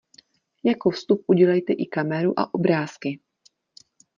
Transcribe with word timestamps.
Jako 0.63 0.89
vstup 0.89 1.23
udělejte 1.27 1.73
i 1.73 1.85
kameru 1.85 2.39
a 2.39 2.53
obrázky. 2.53 3.19